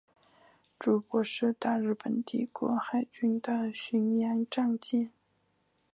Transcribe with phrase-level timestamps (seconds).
[0.79, 5.11] 筑波是大日本帝国海军的巡洋战舰。